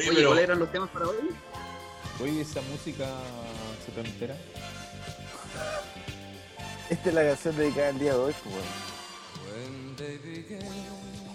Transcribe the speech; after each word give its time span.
Oye, 0.00 0.08
Oye, 0.08 0.16
pero- 0.16 0.28
¿cuáles 0.28 0.44
eran 0.44 0.58
los 0.58 0.72
temas 0.72 0.90
para 0.90 1.08
hoy? 1.08 1.16
Oye, 2.22 2.40
esa 2.40 2.62
música 2.62 3.06
setentera. 3.84 4.36
Esta 6.88 7.08
es 7.08 7.14
la 7.14 7.22
canción 7.22 7.56
dedicada 7.56 7.88
al 7.88 7.98
día 7.98 8.12
de 8.14 8.18
hoy, 8.18 8.34
pues. 8.42 8.54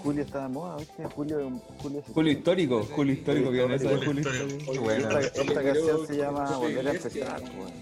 Julio 0.02 0.24
está 0.24 0.44
de 0.44 0.50
moda, 0.50 0.78
¿viste? 0.78 1.04
Julio, 1.06 1.62
Julio, 1.82 2.04
Julio 2.14 2.32
histórico, 2.32 2.84
Julio 2.84 3.14
histórico, 3.14 3.52
que 3.52 3.64
esa 3.64 3.90
de 3.90 3.96
Julio 3.98 4.06
Julio 4.06 4.22
histórico. 4.22 4.74
histórico. 4.74 4.92
Esta, 4.92 5.64
canción 5.64 6.08
se 6.08 6.18
llama 6.18 6.58
Volver 6.58 6.88
a 6.88 6.92
empezar, 6.92 7.42
pues, 7.42 7.54
weón. 7.54 7.74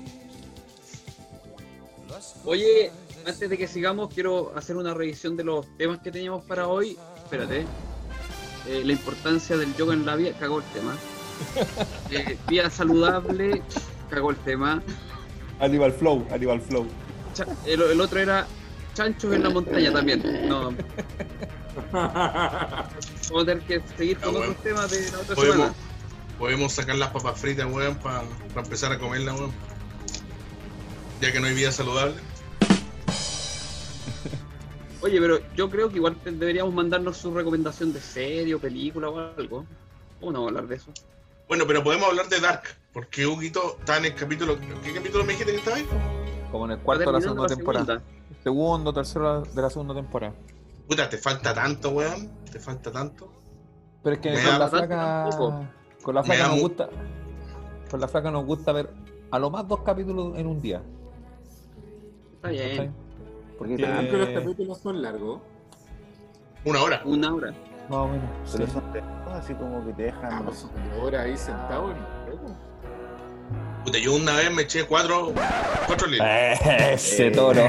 Oye, 2.45 2.91
antes 3.25 3.49
de 3.49 3.57
que 3.57 3.67
sigamos, 3.67 4.13
quiero 4.13 4.53
hacer 4.55 4.75
una 4.77 4.93
revisión 4.93 5.35
de 5.35 5.43
los 5.43 5.65
temas 5.77 5.99
que 5.99 6.11
teníamos 6.11 6.43
para 6.45 6.67
hoy. 6.67 6.97
Espérate. 7.23 7.65
Eh, 8.67 8.81
la 8.85 8.93
importancia 8.93 9.57
del 9.57 9.75
yoga 9.75 9.93
en 9.93 10.05
la 10.05 10.15
vida, 10.15 10.31
cagó 10.39 10.59
el 10.59 10.65
tema. 10.65 10.95
Eh, 12.11 12.37
vida 12.47 12.69
saludable, 12.69 13.61
cagó 14.09 14.29
el 14.29 14.37
tema. 14.37 14.81
Animal 15.59 15.91
Flow, 15.91 16.25
Animal 16.31 16.61
Flow. 16.61 16.85
Cha- 17.33 17.47
el, 17.65 17.81
el 17.81 17.99
otro 18.01 18.19
era 18.19 18.45
chanchos 18.93 19.33
en 19.33 19.43
la 19.43 19.49
montaña 19.49 19.91
también. 19.91 20.47
No. 20.47 20.71
Vamos 21.91 23.43
a 23.43 23.45
tener 23.45 23.59
que 23.61 23.81
seguir 23.97 24.19
con 24.19 24.35
Ah, 24.35 24.37
otros 24.39 24.45
bueno. 24.47 24.61
temas 24.63 24.91
de 24.91 25.11
la 25.11 25.19
otra 25.19 25.35
Podemos, 25.35 25.55
semana. 25.57 25.73
podemos 26.37 26.71
sacar 26.73 26.95
las 26.97 27.09
papas 27.09 27.39
fritas, 27.39 27.65
weón, 27.71 27.95
para 27.95 28.23
empezar 28.55 28.91
a 28.91 28.99
comerlas, 28.99 29.35
weón. 29.39 29.51
Ya 31.21 31.31
que 31.31 31.39
no 31.39 31.47
hay 31.47 31.55
vida 31.55 31.71
saludable. 31.71 32.15
Oye, 35.03 35.19
pero 35.19 35.39
yo 35.55 35.69
creo 35.69 35.89
que 35.89 35.97
igual 35.97 36.15
deberíamos 36.23 36.73
mandarnos 36.73 37.17
su 37.17 37.33
recomendación 37.33 37.91
de 37.91 37.99
serie 37.99 38.55
o 38.55 38.59
película 38.59 39.09
o 39.09 39.19
algo. 39.19 39.65
¿Cómo 40.19 40.31
no 40.31 40.39
vamos 40.39 40.45
a 40.45 40.49
hablar 40.49 40.67
de 40.67 40.75
eso? 40.75 40.91
Bueno, 41.47 41.65
pero 41.67 41.83
podemos 41.83 42.07
hablar 42.07 42.29
de 42.29 42.39
Dark, 42.39 42.63
porque 42.93 43.27
Huguito 43.27 43.75
está 43.79 43.97
en 43.97 44.05
el 44.05 44.15
capítulo. 44.15 44.57
¿Qué 44.83 44.93
capítulo 44.93 45.25
me 45.25 45.33
dijiste 45.33 45.51
que 45.51 45.57
estaba 45.57 45.75
ahí? 45.75 45.85
Como 46.51 46.65
en 46.65 46.71
el 46.71 46.79
cuarto 46.79 47.05
de 47.05 47.11
la 47.11 47.21
segunda 47.21 47.47
temporada. 47.47 47.85
segunda. 47.85 48.03
Segundo, 48.43 48.93
tercero 48.93 49.41
de 49.41 49.61
la 49.61 49.69
segunda 49.69 49.93
temporada. 49.93 50.33
Puta, 50.87 51.09
te 51.09 51.17
falta 51.17 51.53
tanto, 51.53 51.89
weón. 51.89 52.31
Te 52.49 52.59
falta 52.59 52.91
tanto. 52.91 53.29
Pero 54.03 54.15
es 54.15 54.21
que 54.21 54.29
Me 54.31 54.35
con 54.37 54.45
da 54.45 54.59
la 54.59 54.67
flaca. 54.69 55.27
tampoco. 55.29 55.67
Con 56.01 56.15
la 56.15 56.23
flaca 56.23 56.47
nos 56.47 56.59
gusta. 56.61 56.89
Con 57.91 57.99
la 57.99 58.07
flaca 58.07 58.31
nos 58.31 58.45
gusta 58.45 58.71
ver 58.71 58.89
a 59.31 59.39
lo 59.39 59.49
más 59.49 59.67
dos 59.67 59.81
capítulos 59.81 60.37
en 60.37 60.47
un 60.47 60.61
día. 60.61 60.81
Está 62.35 62.49
bien. 62.49 63.02
Porque 63.57 63.75
Que- 63.77 63.83
también- 63.83 64.07
Pero 64.11 64.25
los 64.25 64.41
capítulos 64.41 64.77
son 64.79 65.01
largos. 65.01 65.41
Una 66.65 66.81
hora. 66.81 67.01
Una 67.05 67.33
hora. 67.33 67.51
Más 67.89 67.97
o 67.99 68.07
menos. 68.07 68.29
pero 68.51 68.65
sí. 68.67 68.71
son 68.73 68.83
así 69.33 69.53
como 69.55 69.85
que 69.85 69.93
te 69.93 70.03
dejan. 70.03 70.31
Ah, 70.31 70.41
pues 70.45 70.65
ahora 70.99 71.21
ahí 71.23 71.35
sentado 71.37 71.91
en 71.91 71.97
el. 71.97 72.03
Puta, 73.83 73.97
yo 73.99 74.15
una 74.15 74.33
vez 74.37 74.49
me 74.51 74.61
eché 74.61 74.85
cuatro, 74.85 75.33
cuatro 75.87 76.07
libros. 76.07 76.27
Ese 76.93 77.29
toro. 77.31 77.67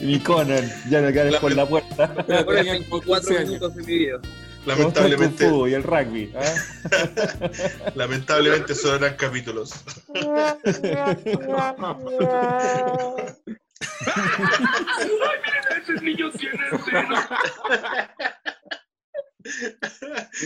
Mi 0.00 0.18
Conan, 0.18 0.68
ya 0.90 1.00
no 1.00 1.12
quedan 1.12 1.32
La- 1.32 1.40
por 1.40 1.54
la 1.54 1.66
puerta. 1.66 2.08
Tenía 2.26 2.42
24 2.72 3.00
14 3.14 3.36
años. 3.38 3.48
minutos 3.48 3.74
de 3.76 3.82
mi 3.82 3.86
video. 3.86 4.20
Lamentablemente, 4.66 5.48
Fu 5.48 5.66
y 5.66 5.74
el 5.74 5.82
rugby. 5.82 6.32
¿ah? 6.36 7.90
lamentablemente 7.94 8.74
solo 8.74 8.96
eran 8.96 9.16
capítulos. 9.16 9.72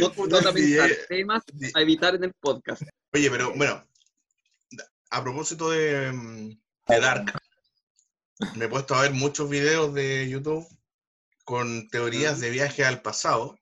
No, 0.00 0.12
Puta, 0.12 0.40
no 0.40 0.50
eh. 0.56 0.98
temas 1.08 1.42
a 1.74 1.80
evitar 1.80 2.16
en 2.16 2.24
el 2.24 2.32
podcast. 2.40 2.82
Oye, 3.14 3.30
pero 3.30 3.52
bueno, 3.54 3.84
a 5.10 5.22
propósito 5.22 5.70
de, 5.70 6.10
mm, 6.12 6.48
de 6.88 7.00
Dark, 7.00 7.32
me 8.56 8.64
he 8.64 8.68
puesto 8.68 8.94
a 8.94 9.02
ver 9.02 9.12
muchos 9.12 9.48
videos 9.48 9.94
de 9.94 10.28
YouTube 10.28 10.66
con 11.44 11.88
teorías 11.88 12.40
de 12.40 12.50
viaje 12.50 12.84
al 12.84 13.00
pasado 13.02 13.56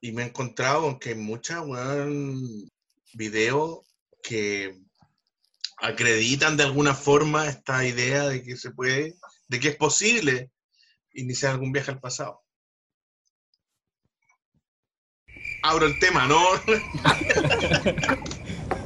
y 0.00 0.12
me 0.12 0.22
he 0.22 0.26
encontrado 0.26 0.82
con 0.82 0.98
que 0.98 1.10
hay 1.10 1.14
muchas 1.16 1.60
weón, 1.66 2.70
videos 3.14 3.80
que 4.22 4.78
acreditan 5.80 6.56
de 6.56 6.64
alguna 6.64 6.94
forma 6.94 7.46
esta 7.48 7.84
idea 7.84 8.28
de 8.28 8.42
que 8.42 8.56
se 8.56 8.70
puede, 8.70 9.14
de 9.48 9.60
que 9.60 9.68
es 9.68 9.76
posible 9.76 10.50
iniciar 11.12 11.52
algún 11.52 11.72
viaje 11.72 11.90
al 11.90 12.00
pasado. 12.00 12.42
Abro 15.62 15.86
el 15.86 15.98
tema, 15.98 16.26
¿no? 16.26 16.40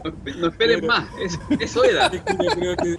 No, 0.04 0.48
esperen 0.48 0.84
más, 0.84 1.08
es- 1.20 1.38
eso 1.60 1.84
era. 1.84 2.06
Es 2.08 2.22
que 2.24 2.32
yo 2.32 2.50
creo 2.50 2.76
que 2.76 2.96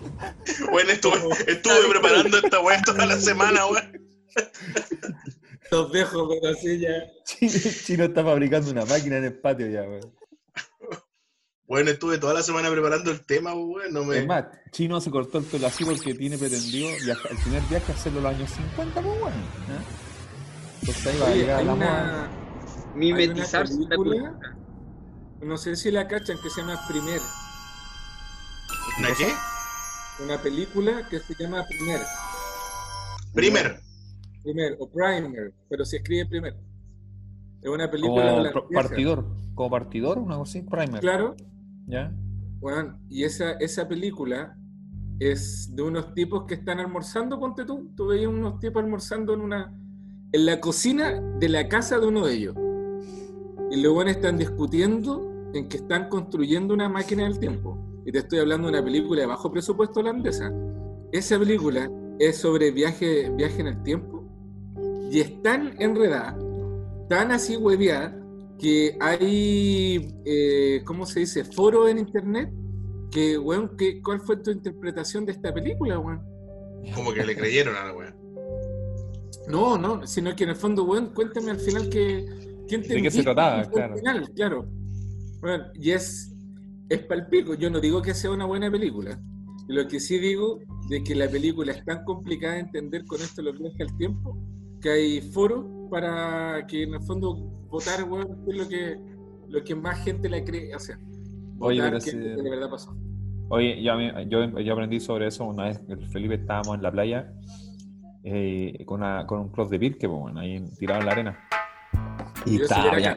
Bueno, 0.72 0.90
estuve, 0.92 1.18
estuve 1.48 1.90
preparando 1.90 2.38
esta 2.38 2.62
weá 2.62 2.82
toda 2.82 3.06
la 3.06 3.20
semana, 3.20 3.66
weón. 3.66 4.08
los 5.74 5.92
dejo, 5.92 6.30
pero 6.30 6.54
así 6.54 6.80
ya. 6.80 6.92
Chino, 7.26 7.52
Chino 7.86 8.04
está 8.06 8.24
fabricando 8.24 8.72
una 8.72 8.86
máquina 8.86 9.18
en 9.18 9.26
el 9.26 9.40
patio 9.40 9.68
ya, 9.68 9.82
weón. 9.82 10.14
Bueno, 11.66 11.90
estuve 11.92 12.18
toda 12.20 12.36
la 12.36 12.44
semana 12.44 12.70
preparando 12.70 13.10
el 13.10 13.26
tema, 13.26 13.54
weón. 13.54 13.92
No 13.92 14.04
me... 14.04 14.20
Es 14.20 14.28
más, 14.28 14.46
Chino 14.72 15.02
se 15.02 15.10
cortó 15.10 15.40
el 15.40 15.46
pelo 15.46 15.68
así 15.68 15.84
porque 15.84 16.14
tiene 16.14 16.38
pretendido 16.38 16.90
viajar, 17.04 17.32
el 17.32 17.38
primer 17.40 17.62
viaje 17.64 17.92
hacerlo 17.92 18.20
en 18.20 18.24
los 18.26 18.36
años 18.36 18.50
50, 18.52 19.02
pues 19.02 19.20
bueno. 19.20 19.38
¿eh? 19.38 19.86
Entonces 20.82 21.08
ahí 21.08 21.20
va 21.20 21.28
a 21.28 21.36
llegar 21.36 21.60
hay 21.60 21.66
la 21.66 21.76
moda. 21.76 21.86
una, 21.86 22.32
Mimetizarse 22.96 23.74
Hay 23.74 23.80
la 23.80 23.86
una 23.98 24.04
película. 24.04 24.58
no 25.42 25.58
sé 25.58 25.76
si 25.76 25.90
la 25.90 26.08
cachan, 26.08 26.38
que 26.42 26.50
se 26.50 26.62
llama 26.62 26.80
Primer. 26.88 27.22
¿Una 29.00 29.08
qué? 29.16 29.34
Una 30.24 30.38
película 30.42 31.08
que 31.10 31.20
se 31.20 31.34
llama 31.40 31.66
Primer. 31.68 32.02
Primer. 33.34 33.83
Primer, 34.44 34.76
o 34.80 34.90
Primer, 34.90 35.54
pero 35.70 35.86
se 35.86 35.98
escribe 35.98 36.26
Primer. 36.26 36.56
Es 37.62 37.70
una 37.70 37.90
película 37.90 38.52
Como 38.52 38.70
partidor, 38.70 39.26
como 39.56 39.70
partidor, 39.70 40.20
una 40.20 40.38
cosa 40.38 40.60
así, 40.60 40.68
primer. 40.68 41.00
Claro, 41.00 41.36
¿Ya? 41.88 42.14
Bueno, 42.60 43.00
y 43.10 43.24
esa, 43.24 43.54
esa 43.54 43.88
película 43.88 44.58
es 45.20 45.74
de 45.74 45.82
unos 45.82 46.14
tipos 46.14 46.46
que 46.46 46.56
están 46.56 46.80
almorzando, 46.80 47.40
ponte 47.40 47.66
tú, 47.66 47.92
tú 47.96 48.08
veías 48.08 48.28
unos 48.28 48.60
tipos 48.60 48.84
almorzando 48.84 49.34
en 49.34 49.42
una 49.42 49.74
en 50.34 50.46
la 50.48 50.60
cocina 50.60 51.22
de 51.40 51.48
la 51.48 51.68
casa 51.68 52.00
de 52.00 52.08
uno 52.08 52.26
de 52.26 52.34
ellos. 52.34 52.56
Y 53.70 53.82
luego 53.82 54.02
están 54.04 54.38
discutiendo 54.38 55.52
en 55.54 55.70
que 55.70 55.78
están 55.78 56.10
construyendo 56.10 56.74
una 56.74 56.90
máquina 56.90 57.24
del 57.24 57.40
tiempo. 57.40 57.78
Y 58.06 58.12
te 58.12 58.20
estoy 58.20 58.40
hablando 58.40 58.68
de 58.68 58.74
una 58.74 58.84
película 58.84 59.22
de 59.22 59.28
bajo 59.28 59.52
presupuesto 59.52 60.00
holandesa. 60.00 60.52
Esa 61.12 61.38
película 61.38 61.90
es 62.18 62.38
sobre 62.38 62.72
viaje, 62.72 63.30
viaje 63.30 63.62
en 63.62 63.68
el 63.68 63.84
tiempo 63.84 64.23
y 65.14 65.20
es 65.20 65.44
tan 65.44 65.80
enredada, 65.80 66.36
tan 67.08 67.32
así 67.32 67.56
hueveada, 67.56 68.20
que 68.58 68.98
hay, 69.00 70.12
eh, 70.26 70.82
¿cómo 70.86 71.06
se 71.06 71.20
dice?, 71.20 71.44
foro 71.44 71.88
en 71.88 72.00
internet. 72.00 72.52
Que, 73.12 73.38
weón, 73.38 73.78
que, 73.78 74.02
¿cuál 74.02 74.22
fue 74.22 74.38
tu 74.38 74.50
interpretación 74.50 75.24
de 75.28 75.34
esta 75.34 75.54
película, 75.54 76.00
weón? 76.00 76.20
Como 76.96 77.14
que 77.14 77.24
le 77.24 77.36
creyeron 77.36 77.76
a 77.76 77.86
la 77.86 77.94
weá. 77.94 78.16
No, 79.48 79.78
no, 79.78 80.08
sino 80.08 80.36
que 80.36 80.46
en 80.46 80.50
el 80.50 80.56
fondo, 80.56 80.84
weón, 80.84 81.14
cuéntame 81.14 81.52
al 81.52 81.60
final 81.60 81.90
que, 81.90 82.26
¿quién 82.68 82.82
te 82.82 82.96
¿De 82.96 83.04
qué 83.04 83.12
se 83.12 83.22
trataba? 83.22 83.60
Al 83.60 83.70
Claro. 83.70 83.96
final, 83.96 84.30
claro. 84.34 84.66
Bueno, 85.42 85.66
y 85.76 85.92
es, 85.92 86.34
es 86.90 87.06
palpico. 87.06 87.54
Yo 87.54 87.70
no 87.70 87.80
digo 87.80 88.02
que 88.02 88.16
sea 88.16 88.32
una 88.32 88.46
buena 88.46 88.72
película. 88.72 89.22
Lo 89.68 89.88
que 89.88 90.00
sí 90.00 90.18
digo 90.18 90.58
de 90.90 91.04
que 91.04 91.14
la 91.14 91.30
película 91.30 91.72
es 91.72 91.86
tan 91.86 92.04
complicada 92.04 92.56
de 92.56 92.62
entender 92.62 93.06
con 93.06 93.22
esto 93.22 93.44
de 93.44 93.52
los 93.52 93.60
viajes 93.60 93.82
al 93.82 93.96
tiempo 93.98 94.36
que 94.84 94.90
hay 94.92 95.22
foros 95.22 95.66
para 95.90 96.66
que 96.68 96.84
en 96.84 96.94
el 96.94 97.02
fondo 97.02 97.34
votar, 97.70 98.04
weón, 98.04 98.44
es 98.48 98.56
lo 98.58 98.68
que, 98.68 99.00
lo 99.48 99.64
que 99.64 99.74
más 99.76 100.04
gente 100.04 100.30
la 100.30 100.44
cree. 100.44 100.76
O 100.76 100.80
sea, 100.80 101.00
Oye, 101.60 101.82
votar 101.82 102.02
si- 102.02 102.12
que 102.12 102.18
de 102.18 102.50
verdad 102.50 102.70
pasó. 102.70 102.96
Oye, 103.50 103.82
yo, 103.82 104.74
aprendí 104.74 105.00
sobre 105.00 105.28
eso 105.28 105.46
una 105.46 105.66
vez 105.66 105.80
que 105.80 105.94
el 105.94 106.06
Felipe 106.08 106.36
estábamos 106.36 106.76
en 106.76 106.84
la 106.84 106.92
playa 106.92 107.34
eh, 108.24 108.84
con, 108.86 109.02
una- 109.02 109.26
con 109.26 109.40
un 109.40 109.50
cross 109.50 109.70
de 109.70 109.80
pirque, 109.80 110.08
pues 110.08 110.20
bueno, 110.20 110.40
ahí 110.40 110.64
tirado 110.80 111.00
en 111.02 111.06
la 111.06 111.12
arena. 111.14 111.40
Y 112.46 112.58
Yo 112.58 112.64
estaba 112.66 113.00
ya, 113.00 113.16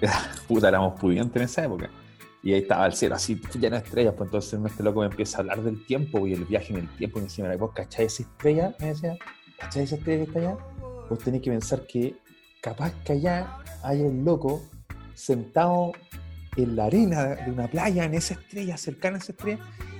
puta, 0.48 0.68
éramos 0.68 0.98
pudientes 1.00 1.36
en 1.36 1.42
esa 1.42 1.64
época. 1.64 1.90
Y 2.42 2.52
ahí 2.52 2.60
estaba 2.60 2.86
el 2.86 2.92
cielo 2.92 3.16
así 3.16 3.40
lleno 3.58 3.76
de 3.76 3.82
estrellas, 3.82 4.14
pues 4.16 4.28
entonces 4.28 4.60
este 4.64 4.82
loco 4.84 5.00
me 5.00 5.06
empieza 5.06 5.38
a 5.38 5.40
hablar 5.40 5.62
del 5.62 5.84
tiempo 5.84 6.26
y 6.26 6.32
el 6.34 6.44
viaje 6.44 6.72
en 6.72 6.80
el 6.80 6.88
tiempo. 6.96 7.18
Y 7.18 7.22
me 7.22 7.26
decía, 7.28 7.44
"Mira, 7.44 7.56
vos 7.56 7.72
cachai 7.74 8.06
esa 8.06 8.22
estrella, 8.22 8.74
me 8.78 8.86
decía, 8.88 9.16
¿cachai 9.58 9.84
esa 9.84 9.96
estrella 9.96 10.24
que 10.24 10.28
está 10.30 10.38
allá? 10.40 10.56
Vos 11.08 11.18
tenés 11.20 11.42
que 11.42 11.50
pensar 11.50 11.86
que 11.86 12.16
capaz 12.60 12.92
que 13.04 13.12
allá 13.12 13.58
hay 13.82 14.00
un 14.02 14.24
loco 14.24 14.62
sentado 15.14 15.92
en 16.56 16.74
la 16.76 16.86
arena 16.86 17.24
de 17.24 17.50
una 17.50 17.68
playa, 17.68 18.04
en 18.04 18.14
esa 18.14 18.34
estrella, 18.34 18.76
cercana 18.76 19.16
a 19.16 19.20
esa 19.20 19.32
estrella, 19.32 19.58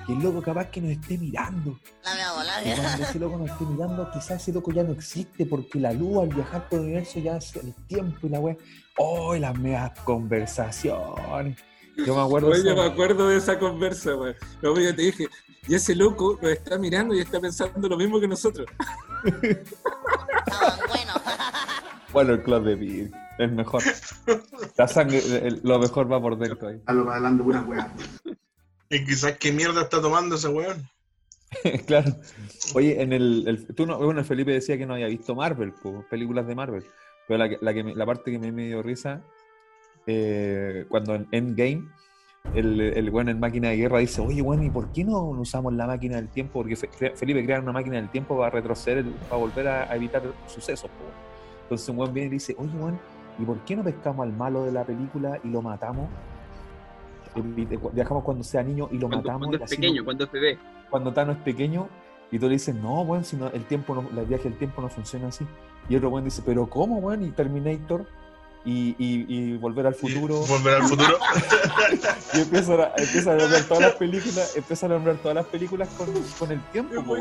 y 0.08 0.12
el 0.12 0.22
loco 0.22 0.40
capaz 0.42 0.66
que 0.70 0.80
nos 0.80 0.90
esté 0.92 1.18
mirando. 1.18 1.78
La. 2.04 2.62
Y 2.64 2.74
cuando 2.80 3.02
ese 3.04 3.18
loco 3.18 3.36
nos 3.38 3.50
esté 3.50 3.64
mirando, 3.66 4.10
quizás 4.10 4.42
ese 4.42 4.52
loco 4.52 4.72
ya 4.72 4.82
no 4.82 4.92
existe 4.92 5.44
porque 5.46 5.78
la 5.78 5.92
luz 5.92 6.18
al 6.22 6.28
viajar 6.28 6.68
por 6.68 6.78
el 6.78 6.86
universo 6.86 7.18
ya 7.20 7.36
es 7.36 7.54
el 7.56 7.74
tiempo 7.86 8.26
y 8.26 8.30
la 8.30 8.40
weá. 8.40 8.56
¡Oh! 8.98 9.36
y 9.36 9.40
las 9.40 9.58
meas 9.58 9.92
conversaciones. 10.00 11.58
Yo 12.06 12.14
me 12.14 12.22
acuerdo. 12.22 12.48
Oye, 12.48 12.58
esa- 12.60 12.74
me 12.74 12.82
acuerdo 12.82 13.28
de 13.28 13.36
esa 13.36 13.58
conversa, 13.58 14.12
güey. 14.12 14.34
Luego 14.62 14.80
yo 14.80 14.94
te 14.94 15.02
dije, 15.02 15.26
y 15.68 15.74
ese 15.74 15.94
loco 15.94 16.38
nos 16.40 16.52
está 16.52 16.78
mirando 16.78 17.14
y 17.14 17.20
está 17.20 17.40
pensando 17.40 17.88
lo 17.88 17.96
mismo 17.96 18.20
que 18.20 18.28
nosotros. 18.28 18.66
Bueno, 22.12 22.32
el 22.34 22.42
club 22.42 22.64
de 22.64 22.76
Pig, 22.76 23.10
el 23.38 23.52
mejor. 23.52 23.82
La 24.78 24.88
sangre, 24.88 25.18
el- 25.18 25.60
lo 25.62 25.78
mejor 25.78 26.10
va 26.10 26.20
por 26.20 26.38
dentro 26.38 26.68
ahí. 26.68 26.80
A 26.86 26.92
lo 26.94 27.10
hablando. 27.10 27.44
Y 28.88 29.04
quizás 29.04 29.36
qué 29.38 29.52
mierda 29.52 29.82
está 29.82 30.00
tomando 30.00 30.36
ese 30.36 30.48
weón. 30.48 30.88
claro. 31.86 32.12
Oye, 32.74 33.02
en 33.02 33.12
el, 33.12 33.44
el- 33.46 33.74
tú 33.74 33.84
no, 33.86 33.98
bueno, 33.98 34.20
el 34.20 34.26
Felipe 34.26 34.52
decía 34.52 34.78
que 34.78 34.86
no 34.86 34.94
había 34.94 35.08
visto 35.08 35.34
Marvel, 35.34 35.72
po, 35.72 36.06
películas 36.08 36.46
de 36.46 36.54
Marvel. 36.54 36.84
Pero 37.28 37.38
la, 37.38 37.48
que- 37.50 37.58
la, 37.60 37.74
que 37.74 37.84
me- 37.84 37.94
la 37.94 38.06
parte 38.06 38.30
que 38.30 38.38
me, 38.38 38.50
me 38.52 38.66
dio 38.68 38.82
risa, 38.82 39.22
eh, 40.06 40.86
cuando 40.88 41.16
en 41.16 41.28
Endgame, 41.32 41.86
el, 42.54 42.80
el 42.80 43.10
bueno 43.10 43.30
en 43.30 43.40
máquina 43.40 43.68
de 43.68 43.76
guerra 43.76 43.98
dice, 43.98 44.20
oye, 44.20 44.40
bueno, 44.42 44.62
¿y 44.62 44.70
por 44.70 44.88
qué 44.92 45.04
no 45.04 45.20
usamos 45.24 45.72
la 45.74 45.86
máquina 45.86 46.16
del 46.16 46.28
tiempo? 46.28 46.60
Porque 46.60 46.76
Felipe 46.76 47.44
crea 47.44 47.60
una 47.60 47.72
máquina 47.72 47.96
del 47.96 48.08
tiempo 48.08 48.36
para 48.38 48.50
retroceder, 48.50 49.04
para 49.28 49.36
volver 49.40 49.68
a, 49.68 49.94
evitar 49.94 50.22
sucesos. 50.46 50.90
po. 50.90 51.04
Entonces 51.64 51.88
un 51.88 51.96
buen 51.96 52.12
viene 52.14 52.28
y 52.28 52.30
dice, 52.30 52.54
oye, 52.58 52.72
bueno, 52.78 52.98
¿y 53.38 53.44
por 53.44 53.58
qué 53.60 53.76
no 53.76 53.82
pescamos 53.84 54.24
al 54.26 54.32
malo 54.32 54.64
de 54.64 54.72
la 54.72 54.84
película 54.84 55.38
y 55.44 55.48
lo 55.48 55.60
matamos? 55.62 56.08
Viajamos 57.92 58.24
cuando 58.24 58.42
sea 58.42 58.62
niño 58.62 58.88
y 58.90 58.94
lo 58.98 59.08
Cuando, 59.08 59.16
matamos. 59.28 59.48
cuando 59.48 59.56
es 59.64 59.70
no- 59.70 59.76
pequeño, 59.76 60.04
cuando 60.04 60.24
es 60.24 60.32
bebé. 60.32 60.58
cuando 60.88 61.12
Thanos 61.12 61.36
es 61.36 61.42
pequeño 61.42 61.88
y 62.30 62.38
tú 62.38 62.46
le 62.46 62.52
dices, 62.52 62.74
no, 62.74 63.04
bueno, 63.04 63.24
si 63.24 63.36
no, 63.36 63.48
el 63.48 63.64
tiempo 63.64 63.94
no, 63.94 64.18
el 64.18 64.26
viaje 64.26 64.44
del 64.48 64.56
tiempo 64.58 64.80
no 64.80 64.88
funciona 64.88 65.28
así. 65.28 65.46
Y 65.88 65.96
otro 65.96 66.08
buen 66.10 66.24
dice, 66.24 66.42
pero 66.44 66.66
¿cómo, 66.68 66.96
weón? 66.98 67.22
Y 67.24 67.30
Terminator 67.30 68.06
y, 68.66 68.94
y, 68.98 69.24
y 69.28 69.56
Volver 69.56 69.86
al 69.86 69.94
Futuro. 69.94 70.40
Volver 70.40 70.74
al 70.74 70.82
futuro. 70.88 71.16
Y 72.34 72.40
empiezan 72.40 72.80
a, 72.80 72.90
empiezan 72.96 73.34
a 73.34 73.42
nombrar 73.42 73.62
todas 73.64 73.82
las 73.84 73.92
películas, 73.98 74.56
empiezan 74.56 74.90
a 74.90 74.94
nombrar 74.94 75.16
todas 75.16 75.34
las 75.36 75.46
películas 75.46 75.88
con, 75.96 76.08
con 76.38 76.52
el 76.52 76.60
tiempo. 76.72 77.16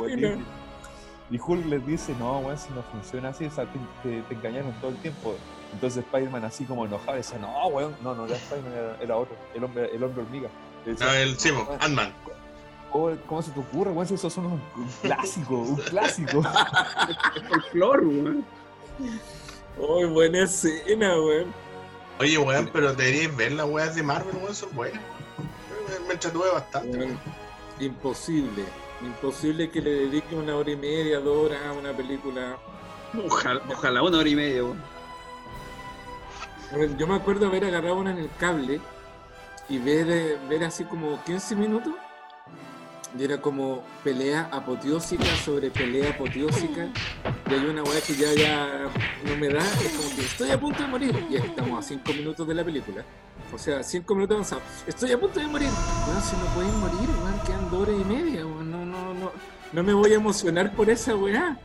Y, 1.32 1.40
Hulk 1.40 1.66
les 1.68 1.86
dice, 1.88 2.14
no, 2.20 2.40
weón, 2.40 2.58
si 2.58 2.70
no 2.74 2.84
funciona 2.92 3.30
así, 3.30 3.46
o 3.46 3.52
sea, 3.52 3.66
te, 3.66 3.80
te- 4.04 4.22
te 4.24 4.34
engañaron 4.36 4.74
todo 4.82 4.92
el 4.92 4.98
tiempo. 4.98 5.36
Entonces 5.74 6.04
Spider-Man 6.04 6.44
así 6.46 6.66
como 6.66 6.86
enojado 6.86 7.16
decía, 7.18 7.38
no, 7.40 7.68
weón, 7.68 7.96
no, 8.04 8.14
no 8.16 8.26
era 8.26 8.36
Spider-Man, 8.36 8.74
era, 8.74 8.98
era 9.02 9.18
otro, 9.18 9.36
el 9.54 9.64
hombre, 9.64 9.90
el 9.94 10.04
hombre 10.04 10.24
hormiga. 10.24 10.50
Decía, 10.86 11.06
No, 11.08 11.14
el 11.14 11.38
sí, 11.40 11.52
po, 11.52 11.78
Ant-Man. 11.80 12.14
¿Cómo, 12.92 13.12
cómo 13.28 13.42
se 13.42 13.52
te 13.52 13.60
ocurre, 13.60 13.92
weón? 13.92 14.08
Si 14.08 14.14
esos 14.16 14.32
son 14.34 14.46
un, 14.48 14.54
un 14.76 14.88
clásico, 15.02 15.56
un 15.60 15.76
clásico. 15.78 16.42
Es 17.36 17.48
folclore, 17.50 18.06
weón. 18.06 18.46
Uy, 19.78 20.06
buena 20.06 20.44
escena, 20.44 21.16
güey. 21.16 21.46
Oye, 22.20 22.38
weón, 22.38 22.70
pero 22.72 22.94
deberíais 22.94 23.36
ver 23.36 23.52
las 23.54 23.68
weas 23.68 23.94
de 23.96 24.04
Marvel, 24.04 24.36
weón, 24.38 24.56
son 24.56 24.74
buenas. 24.74 25.02
Me- 26.08 26.14
entretuve 26.14 26.50
bastante. 26.52 26.96
Bueno, 26.98 27.20
imposible. 27.80 28.64
Imposible 29.02 29.70
que 29.70 29.82
le 29.82 29.92
dedique 29.92 30.34
una 30.36 30.56
hora 30.56 30.72
y 30.72 30.76
media, 30.78 31.20
dos 31.20 31.46
horas 31.46 31.60
a 31.66 31.74
una 31.74 31.92
película. 31.96 32.58
Ojalá, 33.26 33.62
ojalá 33.70 34.02
una 34.02 34.18
hora 34.20 34.30
y 34.30 34.36
media, 34.36 34.64
weón. 34.64 34.82
Yo 36.98 37.06
me 37.08 37.16
acuerdo 37.16 37.48
haber 37.48 37.66
agarrado 37.66 37.96
una 37.96 38.12
en 38.12 38.18
el 38.18 38.30
cable 38.40 38.80
y 39.70 39.78
ver, 39.78 40.10
eh, 40.10 40.38
ver 40.50 40.64
así 40.64 40.84
como 40.86 41.22
15 41.24 41.56
minutos. 41.56 41.94
Y 43.18 43.24
era 43.24 43.40
como 43.40 43.82
pelea 44.04 44.50
apoteósica 44.52 45.26
sobre 45.44 45.70
pelea 45.72 46.12
apoteósica. 46.12 46.88
Y 47.50 47.54
hay 47.54 47.66
una 47.66 47.84
weá 47.84 48.02
que 48.02 48.14
ya, 48.16 48.34
ya 48.34 48.90
no 49.26 49.38
me 49.38 49.48
da. 49.50 49.60
Es 49.60 49.94
como 49.94 50.16
que 50.16 50.22
estoy 50.26 50.52
a 50.52 50.60
punto 50.60 50.82
de 50.84 50.90
morir. 50.90 51.26
Y 51.30 51.38
estamos 51.38 51.80
a 51.86 51.88
5 51.88 52.14
minutos 52.14 52.48
de 52.48 52.54
la 52.54 52.64
película. 52.64 53.04
O 53.54 53.58
sea, 53.58 53.82
5 53.84 54.16
minutos 54.16 54.36
avanzados. 54.36 54.64
Estoy 54.86 55.12
a 55.14 55.20
punto 55.20 55.40
de 55.40 55.48
morir. 55.48 55.70
Si 55.70 56.36
no 56.36 56.46
pueden 56.54 56.78
morir, 56.80 57.10
weón, 57.24 57.40
quedan 57.46 57.70
dos 57.72 57.82
horas 57.88 57.96
y 58.02 58.04
media. 58.06 58.46
Weón. 58.46 58.72
No, 58.72 58.86
no, 58.86 59.14
no. 59.14 59.32
No 59.72 59.84
me 59.84 59.94
voy 59.94 60.12
a 60.12 60.16
emocionar 60.16 60.74
por 60.74 60.90
esa 60.90 61.16
weá. 61.16 61.58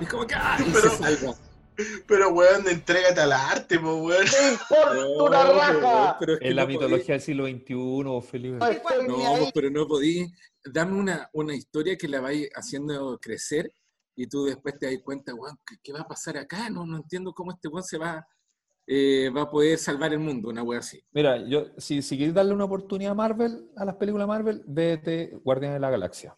Es 0.00 0.08
como 0.08 0.26
que, 0.26 0.34
¡ay! 0.34 0.68
Pero- 0.72 0.90
se 0.90 0.96
salva. 0.98 1.34
Pero, 2.06 2.30
weón, 2.30 2.68
entrégate 2.68 3.20
al 3.20 3.32
arte, 3.32 3.78
po, 3.78 3.96
weón. 3.96 4.24
No, 4.70 5.30
pero- 5.30 6.16
pero 6.20 6.32
es 6.34 6.38
que 6.40 6.48
En 6.48 6.56
la 6.56 6.62
no 6.62 6.68
podí- 6.68 6.72
mitología 6.74 7.14
del 7.14 7.20
siglo 7.22 7.46
XXI, 7.46 8.20
Felipe. 8.30 8.58
No, 9.08 9.50
pero 9.54 9.70
no 9.70 9.86
podí. 9.86 10.26
Dame 10.64 10.98
una, 10.98 11.28
una 11.32 11.54
historia 11.54 11.96
que 11.96 12.08
la 12.08 12.20
vaya 12.20 12.46
haciendo 12.54 13.18
crecer 13.20 13.72
y 14.14 14.26
tú 14.28 14.44
después 14.44 14.78
te 14.78 14.86
das 14.86 15.02
cuenta, 15.04 15.34
weón, 15.34 15.58
¿qué, 15.66 15.76
qué 15.82 15.92
va 15.92 16.00
a 16.00 16.08
pasar 16.08 16.36
acá? 16.36 16.68
No, 16.70 16.86
no 16.86 16.98
entiendo 16.98 17.32
cómo 17.32 17.50
este 17.52 17.68
weón 17.68 17.82
se 17.82 17.98
va, 17.98 18.24
eh, 18.86 19.30
va 19.36 19.42
a 19.42 19.50
poder 19.50 19.78
salvar 19.78 20.12
el 20.12 20.18
mundo, 20.20 20.50
una 20.50 20.62
wea 20.62 20.78
así. 20.80 21.02
Mira, 21.12 21.36
yo, 21.48 21.66
si, 21.78 22.02
si 22.02 22.16
quieres 22.16 22.34
darle 22.34 22.52
una 22.52 22.64
oportunidad 22.64 23.12
a 23.12 23.14
Marvel, 23.16 23.70
a 23.76 23.84
las 23.84 23.96
películas 23.96 24.28
Marvel, 24.28 24.62
vete 24.66 25.36
Guardianes 25.42 25.76
de 25.76 25.80
la 25.80 25.90
Galaxia. 25.90 26.36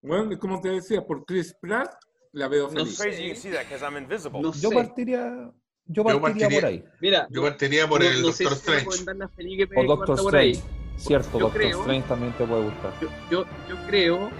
Bueno, 0.00 0.38
como 0.38 0.60
te 0.60 0.68
decía, 0.70 1.04
por 1.04 1.24
Chris 1.24 1.54
Pratt 1.60 1.92
la 2.38 2.48
veo 2.48 2.64
No 2.70 2.80
feliz. 2.80 2.96
sé. 2.96 3.02
Crazy 3.04 3.22
you 3.24 3.32
can 3.32 3.36
see 3.42 3.50
that 3.50 3.64
because 3.64 3.84
I'm 3.84 3.96
invisible. 3.96 4.40
No 4.40 4.52
Yo 4.54 4.68
sé. 4.70 4.74
partiría, 4.74 5.50
yo 5.86 6.04
partiría, 6.04 6.20
partiría- 6.20 6.60
por 6.60 6.64
ahí. 6.68 6.84
Mira, 7.00 7.26
Yo 7.30 7.42
partiría 7.42 7.88
por 7.88 8.00
no- 8.00 8.06
el 8.06 8.20
no 8.22 8.28
Doctor 8.28 8.52
Strange. 8.52 8.86
O 8.88 9.80
que 9.80 9.86
Doctor. 9.86 10.18
Strange. 10.18 10.62
Cierto, 10.96 11.32
Yo 11.38 11.38
Doctor 11.44 11.60
creo- 11.62 11.80
Strange 11.80 12.08
también 12.08 12.32
te 12.32 12.44
puede 12.44 12.62
gustar. 12.64 12.92
Yo, 13.00 13.08
yo, 13.30 13.44
yo 13.68 13.76
creo, 13.86 14.30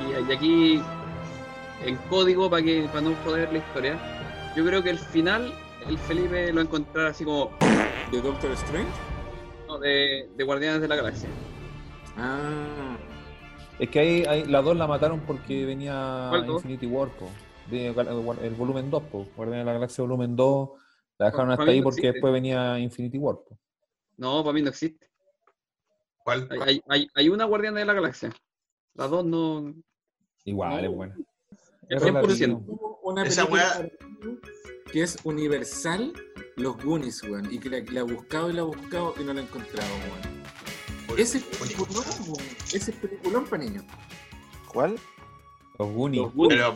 y, 0.00 0.28
y 0.30 0.32
aquí 0.32 0.82
en 1.86 1.96
código 2.08 2.50
para 2.50 2.62
que 2.62 2.82
para 2.88 3.00
no 3.02 3.14
joder 3.24 3.52
la 3.52 3.58
historia, 3.58 4.52
yo 4.56 4.64
creo 4.64 4.82
que 4.82 4.90
el 4.90 4.98
final, 4.98 5.52
el 5.86 5.96
Felipe 5.98 6.48
lo 6.48 6.54
va 6.56 6.60
a 6.62 6.64
encontrar 6.64 7.06
así 7.06 7.24
como 7.24 7.50
¿De 8.10 8.20
Doctor 8.20 8.50
Strange? 8.52 8.90
no, 9.68 9.78
de, 9.78 10.28
de 10.36 10.44
Guardianes 10.44 10.80
de 10.80 10.88
la 10.88 10.96
Galaxia. 10.96 11.28
Ah, 12.16 12.96
Es 13.80 13.88
que 13.90 13.98
ahí, 13.98 14.24
ahí 14.28 14.44
las 14.44 14.64
dos 14.64 14.76
la 14.76 14.86
mataron 14.86 15.20
porque 15.20 15.64
venía. 15.64 16.30
Infinity 16.46 16.86
War, 16.86 17.08
po. 17.08 17.28
El 17.72 18.54
volumen 18.54 18.90
2, 18.90 19.02
po. 19.04 19.26
Guardianes 19.36 19.62
de 19.62 19.64
la 19.64 19.72
Galaxia 19.72 20.02
volumen 20.02 20.36
2. 20.36 20.68
La 21.18 21.26
dejaron 21.26 21.48
Pa- 21.48 21.52
hasta 21.54 21.64
pa' 21.64 21.70
ahí 21.70 21.78
no 21.80 21.84
porque 21.84 22.00
existe. 22.00 22.12
después 22.12 22.32
venía 22.32 22.78
Infinity 22.78 23.18
War, 23.18 23.36
po. 23.36 23.58
No, 24.18 24.42
para 24.44 24.52
mí 24.52 24.62
no 24.62 24.68
existe. 24.68 25.08
¿Cuál? 26.22 26.46
Hay, 26.66 26.82
hay, 26.88 27.08
hay, 27.14 27.28
una 27.30 27.44
Guardiana 27.46 27.78
de 27.80 27.86
la 27.86 27.94
Galaxia. 27.94 28.30
Las 28.94 29.08
dos 29.10 29.24
no. 29.24 29.74
Igual, 30.44 30.82
No. 30.82 30.88
es 30.90 30.94
buena. 30.94 31.16
Es 31.88 32.02
Es 32.02 32.02
100%. 32.02 32.22
relativo. 32.22 32.62
Hubo 32.66 33.00
una 33.04 33.24
Esa 33.24 33.46
película 33.46 33.88
que 34.92 35.02
es 35.02 35.18
universal, 35.24 36.12
Los 36.56 36.82
Goonies, 36.84 37.22
weón, 37.22 37.52
y 37.52 37.58
que 37.58 37.70
la, 37.70 37.78
la 37.92 38.00
he 38.00 38.02
buscado 38.02 38.50
y 38.50 38.52
la 38.52 38.60
he 38.60 38.64
buscado 38.64 39.14
y 39.18 39.24
no 39.24 39.32
la 39.32 39.40
he 39.40 39.44
encontrado, 39.44 39.88
weón. 39.88 40.39
Ese 41.18 41.38
es 41.38 41.44
peliculón, 41.44 42.04
weón. 42.26 42.36
Ese 42.72 42.90
es 42.90 42.96
peliculón 42.96 43.44
para 43.46 43.64
niños. 43.64 43.84
¿Cuál? 44.72 44.96
Los 45.78 45.88
Goonies. 45.92 46.22
Los 46.22 46.34
Goonies. 46.34 46.58
Pero 46.58 46.74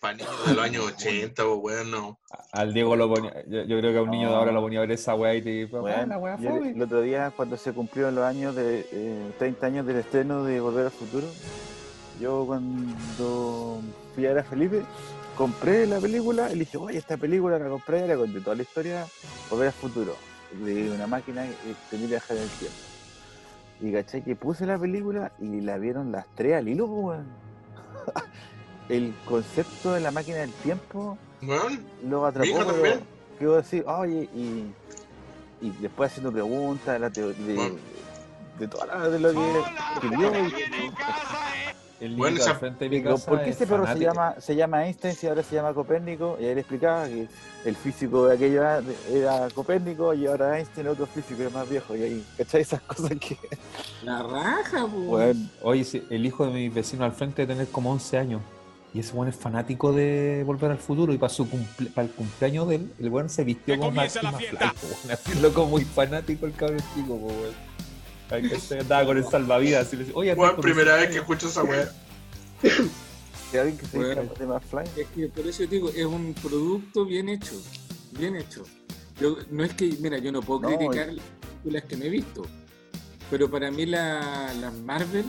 para 0.00 0.14
niños 0.14 0.46
de 0.46 0.54
los 0.54 0.64
años 0.64 0.84
80, 0.86 1.42
po, 1.44 1.54
weón, 1.56 1.90
no. 1.90 2.18
Al 2.52 2.72
Diego 2.74 2.96
lo 2.96 3.08
ponía. 3.08 3.32
Yo, 3.46 3.62
yo 3.64 3.78
creo 3.78 3.92
que 3.92 3.98
a 3.98 4.02
un 4.02 4.10
niño 4.10 4.28
de 4.30 4.34
ahora 4.36 4.52
lo 4.52 4.60
ponía 4.60 4.78
a 4.78 4.82
ver 4.82 4.92
esa 4.92 5.14
weá 5.14 5.34
y 5.34 5.42
te 5.42 5.64
Bueno, 5.66 5.96
"Ah, 6.02 6.06
la 6.06 6.18
weá 6.18 6.34
el, 6.36 6.42
fome". 6.44 6.70
el 6.70 6.82
otro 6.82 7.00
día, 7.02 7.32
cuando 7.36 7.56
se 7.56 7.72
cumplieron 7.72 8.14
los 8.14 8.24
años 8.24 8.54
de 8.54 8.86
eh, 8.92 9.32
30 9.38 9.66
años 9.66 9.86
del 9.86 9.96
estreno 9.96 10.44
de 10.44 10.60
Volver 10.60 10.86
al 10.86 10.90
Futuro, 10.92 11.26
yo 12.20 12.44
cuando 12.46 13.80
fui 14.14 14.26
a 14.26 14.30
ver 14.30 14.38
a 14.38 14.44
Felipe, 14.44 14.82
compré 15.36 15.86
la 15.86 15.98
película 16.00 16.50
y 16.50 16.54
le 16.54 16.60
dije, 16.60 16.78
oye, 16.78 16.98
esta 16.98 17.16
película 17.16 17.58
la 17.58 17.68
compré, 17.68 18.06
le 18.06 18.16
conté 18.16 18.40
toda 18.40 18.56
la 18.56 18.62
historia, 18.62 19.06
Volver 19.50 19.68
al 19.68 19.74
Futuro, 19.74 20.14
de 20.64 20.90
una 20.90 21.06
máquina 21.06 21.44
que 21.44 21.74
tenía 21.90 22.06
que 22.06 22.10
viajar 22.12 22.36
en 22.36 22.42
el 22.44 22.48
tiempo. 22.50 22.76
Y 23.80 23.92
caché 23.92 24.22
que 24.22 24.34
puse 24.36 24.64
la 24.66 24.78
película 24.78 25.32
y 25.38 25.60
la 25.60 25.76
vieron 25.78 26.10
las 26.12 26.26
tres 26.34 26.54
al 26.56 26.68
hilo, 26.68 26.86
pues, 26.86 27.02
weón. 27.04 27.26
El 28.88 29.14
concepto 29.28 29.92
de 29.94 30.00
la 30.00 30.10
máquina 30.12 30.38
del 30.38 30.52
tiempo 30.52 31.18
Weón, 31.42 31.84
lo 32.08 32.22
Mi 32.22 32.28
atrapó, 32.28 32.72
pero 33.38 33.56
decir, 33.56 33.84
oye, 33.86 34.28
y, 34.34 34.72
y 35.60 35.70
después 35.80 36.10
haciendo 36.12 36.32
preguntas 36.32 36.94
de, 36.94 36.98
la 37.00 37.10
de, 37.10 37.54
Bueno. 37.54 37.76
de 38.58 38.68
toda 38.68 38.86
la- 38.86 39.08
de 39.08 39.18
lo 39.18 39.32
que 40.00 40.06
y- 40.46 40.52
El 41.98 42.14
Bueno, 42.14 42.32
niño 42.34 42.42
esa- 42.42 42.50
al 42.52 42.58
frente 42.58 42.84
de 42.84 42.90
mi 42.90 43.02
casa 43.02 43.30
¿Por 43.30 43.42
qué 43.42 43.50
es 43.50 43.56
ese 43.56 43.66
perro 43.66 43.86
se 43.86 43.98
llama, 43.98 44.34
se 44.38 44.54
llama 44.54 44.84
Einstein 44.86 45.14
si 45.14 45.26
ahora 45.26 45.42
se 45.42 45.54
llama 45.54 45.72
Copérnico? 45.72 46.36
Y 46.38 46.44
ahí 46.44 46.54
le 46.54 46.60
explicaba 46.60 47.06
que 47.06 47.26
el 47.64 47.74
físico 47.76 48.26
de 48.26 48.34
aquello 48.34 48.62
era, 49.10 49.48
Copérnico 49.54 50.12
y 50.12 50.26
ahora 50.26 50.58
Einstein 50.58 50.86
es 50.88 50.92
otro 50.92 51.06
físico 51.06 51.38
que 51.38 51.46
es 51.46 51.52
más 51.54 51.68
viejo. 51.68 51.96
Y 51.96 52.02
ahí, 52.02 52.24
¿cachai? 52.36 52.60
Esas 52.60 52.82
cosas 52.82 53.12
que. 53.18 53.38
La 54.04 54.22
raja, 54.22 54.84
weón. 54.84 55.06
Bueno, 55.06 55.48
Oye, 55.62 55.84
sí, 55.84 56.02
el 56.10 56.26
hijo 56.26 56.44
de 56.46 56.52
mi 56.52 56.68
vecino 56.68 57.04
al 57.04 57.12
frente 57.12 57.42
de 57.46 57.54
tener 57.54 57.68
como 57.68 57.90
11 57.92 58.18
años. 58.18 58.42
Y 58.92 59.00
ese 59.00 59.12
weón 59.14 59.28
es 59.28 59.36
fanático 59.36 59.92
de 59.92 60.42
Volver 60.46 60.70
al 60.70 60.78
Futuro. 60.78 61.12
Y 61.14 61.18
para, 61.18 61.30
su 61.32 61.46
cumple- 61.48 61.92
para 61.94 62.06
el 62.08 62.12
cumpleaños 62.14 62.68
de 62.68 62.74
él, 62.76 62.92
el 62.98 63.08
weón 63.08 63.28
se 63.30 63.42
vistió 63.44 63.74
po, 63.78 63.86
weón. 63.88 63.98
Así 63.98 65.40
loco, 65.40 65.64
muy 65.66 65.84
fanático 65.84 66.44
el 66.46 66.52
cabrón 66.52 66.80
chico, 66.94 67.14
weón. 67.14 67.54
Ay, 68.30 68.48
que 68.48 68.58
se 68.60 68.80
andaba 68.80 69.06
con 69.06 69.16
el 69.18 69.24
salvavidas. 69.24 69.92
Y 69.92 69.96
le 69.96 70.04
decía, 70.04 70.16
Oye, 70.18 70.36
primera 70.60 70.96
vez 70.96 71.06
qué". 71.06 71.12
que 71.14 71.18
escucho 71.20 71.48
esa 71.48 71.62
weá. 71.62 71.90
Alguien 73.52 73.78
que 73.78 73.86
se 73.86 73.96
Bueno. 73.96 74.22
Es 74.96 75.06
que 75.14 75.28
por 75.28 75.46
eso 75.46 75.62
yo 75.64 75.68
digo, 75.70 75.88
es 75.88 76.04
un 76.04 76.34
producto 76.34 77.04
bien 77.06 77.28
hecho, 77.28 77.54
bien 78.12 78.36
hecho. 78.36 78.64
Yo, 79.20 79.36
no 79.50 79.64
es 79.64 79.72
que, 79.72 79.96
mira, 80.00 80.18
yo 80.18 80.30
no 80.32 80.42
puedo 80.42 80.60
No, 80.60 80.68
criticar 80.76 81.06
las 81.12 81.24
películas 81.62 81.84
que 81.84 81.96
me 81.96 82.06
he 82.06 82.10
visto, 82.10 82.42
pero 83.30 83.50
para 83.50 83.70
mí 83.70 83.86
la- 83.86 84.52
las 84.60 84.74
Marvel 84.74 85.24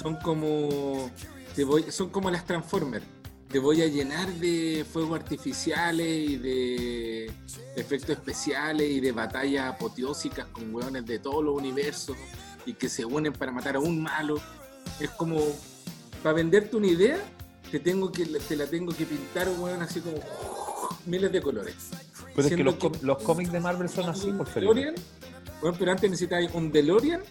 son 0.00 0.16
como, 0.16 1.10
te 1.54 1.64
voy, 1.64 1.84
son 1.90 2.08
como 2.08 2.30
las 2.30 2.46
Transformers. 2.46 3.04
Te 3.50 3.58
voy 3.58 3.80
a 3.82 3.86
llenar 3.86 4.30
de 4.34 4.84
fuegos 4.90 5.18
artificiales 5.20 6.06
y 6.30 6.36
de 6.36 7.32
efectos 7.76 8.10
especiales 8.10 8.90
y 8.90 9.00
de 9.00 9.12
batallas 9.12 9.72
apoteósicas 9.74 10.46
con 10.48 10.74
hueones 10.74 11.06
de 11.06 11.18
todos 11.18 11.42
los 11.42 11.54
universos 11.56 12.16
y 12.66 12.74
que 12.74 12.90
se 12.90 13.06
unen 13.06 13.32
para 13.32 13.50
matar 13.50 13.76
a 13.76 13.80
un 13.80 14.02
malo. 14.02 14.38
Es 15.00 15.08
como, 15.10 15.40
para 16.22 16.34
venderte 16.34 16.76
una 16.76 16.88
idea, 16.88 17.18
te 17.70 17.80
tengo 17.80 18.12
que 18.12 18.26
te 18.26 18.54
la 18.56 18.66
tengo 18.66 18.92
que 18.94 19.06
pintar 19.06 19.48
weón 19.58 19.80
así 19.82 20.00
como 20.00 20.18
miles 21.06 21.30
de 21.32 21.40
colores 21.42 21.74
Pero 22.34 22.48
es 22.48 22.54
que 22.54 22.64
los, 22.64 22.74
que- 22.76 22.90
los 23.02 23.18
cómics 23.22 23.50
de 23.52 23.60
Marvel 23.60 23.88
son 23.88 24.08
así, 24.10 24.30
por 24.32 24.52
DeLorean, 24.52 24.94
weón, 25.62 25.76
pero 25.78 25.92
antes 25.92 26.10
necesitáis 26.10 26.50
un 26.52 26.70
DeLorean 26.70 27.22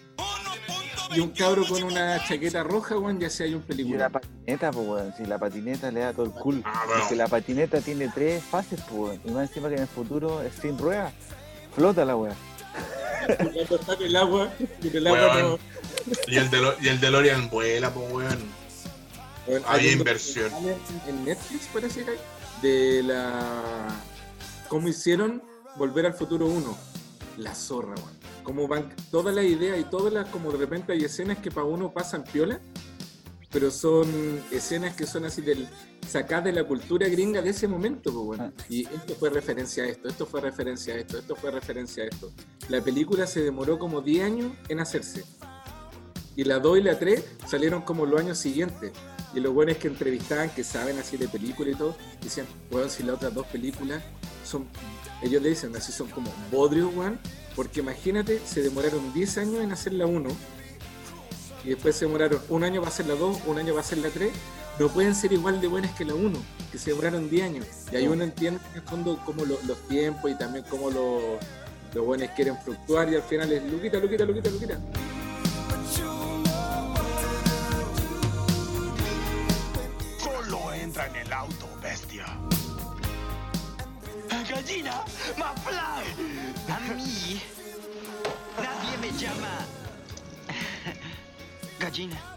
y 1.16 1.20
un 1.20 1.30
cabro 1.32 1.66
con 1.68 1.84
una 1.84 2.24
chaqueta 2.28 2.64
roja 2.64 2.98
weón 2.98 3.20
ya 3.20 3.30
sea 3.30 3.46
hay 3.46 3.54
un 3.54 3.60
y 3.62 3.62
la 3.62 3.68
película 3.68 4.10
patineta, 4.10 4.72
pues, 4.72 4.88
weón. 4.88 5.14
Si 5.18 5.26
la 5.26 5.38
patineta 5.40 5.92
le 5.92 6.00
da 6.02 6.14
todo 6.14 6.26
el 6.26 6.32
cool. 6.32 6.62
Ah, 6.66 6.84
bueno. 6.86 7.02
Porque 7.02 7.16
la 7.16 7.28
patineta 7.28 7.82
tiene 7.82 8.10
tres 8.14 8.44
fases, 8.44 8.80
pues, 8.90 8.92
weón. 8.92 9.22
Y 9.26 9.32
más 9.32 9.48
encima 9.50 9.70
que 9.70 9.76
en 9.76 9.82
el 9.82 9.88
futuro 9.88 10.42
es 10.42 10.54
sin 10.62 10.78
ruedas. 10.78 11.14
Flota 11.74 12.04
la 12.06 12.16
cuando 13.36 13.76
está 13.76 13.94
el 14.00 14.16
agua 14.16 14.50
y 14.82 14.96
el 14.96 15.08
agua 15.08 15.36
Weón. 15.36 15.60
no 16.08 16.14
Y 16.28 16.38
el, 16.38 16.50
Delo- 16.50 16.76
y 16.82 16.88
el 16.88 17.00
DeLorean 17.00 17.50
vuela, 17.50 17.92
pues, 17.94 18.12
weón. 18.12 18.38
weón, 19.48 19.64
Había 19.68 19.90
hay 19.92 19.98
inversión. 19.98 20.52
en 21.08 21.26
Netflix 21.26 21.68
parece 21.74 22.04
que 22.06 22.12
hay 22.12 22.18
de 22.62 23.04
la 23.04 23.88
cómo 24.68 24.88
hicieron 24.88 25.44
Volver 25.76 26.08
al 26.08 26.14
Futuro 26.16 26.48
1 26.48 26.76
la 27.38 27.54
zorra 27.54 27.94
weón 27.96 28.17
cómo 28.48 28.66
van 28.66 28.96
todas 29.12 29.36
las 29.36 29.44
ideas 29.44 29.78
y 29.78 29.84
todas 29.84 30.14
las 30.14 30.30
como 30.30 30.54
de 30.54 30.58
repente 30.58 30.94
hay 30.94 31.04
escenas 31.04 31.38
que 31.40 31.52
para 31.52 31.66
uno 31.66 31.92
pasan 31.92 32.24
piola 32.24 32.62
pero 33.52 33.70
son 33.70 34.08
escenas 34.52 34.96
que 34.96 35.06
son 35.06 35.26
así 35.26 35.42
del 35.42 35.68
sacadas 36.08 36.46
de 36.46 36.54
la 36.54 36.64
cultura 36.64 37.10
gringa 37.10 37.42
de 37.42 37.50
ese 37.50 37.68
momento 37.68 38.14
pues, 38.14 38.26
bueno. 38.26 38.54
y 38.70 38.86
esto 38.86 39.16
fue 39.16 39.32
referencia 39.32 39.84
a 39.84 39.88
esto 39.88 40.08
esto 40.08 40.26
fue 40.26 40.40
referencia 40.40 40.94
a 40.94 40.98
esto 40.98 41.18
esto 41.18 41.36
fue 41.36 41.52
referencia 41.52 42.06
a 42.06 42.08
esto. 42.08 42.32
La 42.70 42.80
película 42.80 43.28
se 43.28 43.42
demoró 43.42 43.78
como 43.78 44.00
10 44.00 44.24
años 44.26 44.52
en 44.70 44.80
hacerse. 44.80 45.26
Y 46.38 46.46
la 46.46 46.60
2 46.60 46.78
y 46.78 46.82
la 46.84 46.98
3 46.98 47.24
salieron 47.48 47.82
como 47.82 48.06
los 48.06 48.20
años 48.20 48.38
siguientes. 48.38 48.94
Y 49.34 49.42
los 49.42 49.54
buenos 49.54 49.76
que 49.76 49.90
entrevistaban 49.90 50.50
que 50.50 50.64
saben 50.64 50.98
así 51.00 51.18
de 51.18 51.28
película 51.28 51.72
y 51.72 51.76
todo. 51.76 51.98
Decían 52.22 52.48
bueno 52.72 52.88
si 52.88 53.04
las 53.04 53.18
otras 53.18 53.34
dos 53.34 53.46
películas 53.48 54.02
son 54.48 54.66
ellos 55.22 55.42
le 55.42 55.50
dicen 55.50 55.76
así 55.76 55.92
son 55.92 56.08
como 56.10 56.32
bodrios 56.52 56.94
weón 56.96 57.20
porque 57.56 57.80
imagínate 57.82 58.40
se 58.46 58.62
demoraron 58.62 59.14
10 59.14 59.38
años 59.40 59.56
en 59.64 59.72
hacer 59.72 59.94
la 59.94 60.06
1 60.06 60.30
y 61.66 61.70
después 61.70 61.96
se 61.96 62.06
demoraron 62.06 62.40
un 62.50 62.64
año 62.64 62.80
para 62.82 62.92
hacer 62.94 63.08
la 63.08 63.16
2, 63.16 63.40
un 63.48 63.58
año 63.58 63.74
para 63.74 63.82
hacer 63.82 63.98
la 63.98 64.10
3, 64.10 64.32
no 64.80 64.88
pueden 64.90 65.14
ser 65.16 65.34
igual 65.34 65.60
de 65.60 65.68
buenas 65.68 65.92
que 65.98 66.06
la 66.06 66.14
1, 66.14 66.40
que 66.72 66.78
se 66.78 66.92
demoraron 66.92 67.30
10 67.30 67.44
años. 67.44 67.66
Y 67.92 67.96
ahí 67.98 68.08
uno 68.08 68.24
entiende 68.24 68.62
en 68.72 68.76
el 68.78 68.88
fondo 68.88 69.20
cómo 69.26 69.44
lo- 69.44 69.60
los 69.66 69.78
tiempos 69.90 70.32
y 70.32 70.36
también 70.36 70.64
cómo 70.70 70.90
los, 70.92 71.22
los 71.94 72.06
buenos 72.06 72.30
quieren 72.38 72.58
fluctuar 72.64 73.12
y 73.12 73.16
al 73.16 73.24
final 73.24 73.52
es 73.52 73.64
Luquita, 73.70 73.98
Luquita, 73.98 74.24
Luquita, 74.24 74.50
Luquita. 74.50 74.80
Solo 80.20 80.74
entra 80.74 81.08
en 81.08 81.16
el 81.18 81.34
auto, 81.34 81.68
bestia. 81.82 82.26
Gallina, 84.30 85.06
McFly. 85.38 86.04
A 86.70 86.80
mí 86.94 87.42
nadie 88.58 88.98
me 88.98 89.12
llama 89.18 89.66
gallina. 91.80 92.37